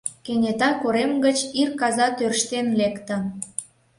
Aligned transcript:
Кенета 0.25 0.69
корем 0.81 1.11
гыч 1.25 1.37
ир 1.61 1.69
каза 1.79 2.07
тӧрштен 2.17 2.67
лекте. 2.79 3.15